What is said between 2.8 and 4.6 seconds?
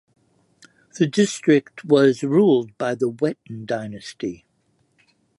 the Wettin dynasty.